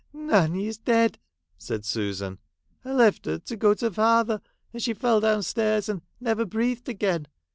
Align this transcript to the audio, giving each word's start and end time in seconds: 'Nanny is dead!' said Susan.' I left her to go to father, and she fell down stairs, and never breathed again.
'Nanny 0.31 0.65
is 0.65 0.79
dead!' 0.79 1.19
said 1.59 1.85
Susan.' 1.85 2.39
I 2.83 2.91
left 2.91 3.27
her 3.27 3.37
to 3.37 3.55
go 3.55 3.75
to 3.75 3.91
father, 3.91 4.41
and 4.73 4.81
she 4.81 4.95
fell 4.95 5.19
down 5.21 5.43
stairs, 5.43 5.87
and 5.89 6.01
never 6.19 6.43
breathed 6.43 6.89
again. 6.89 7.27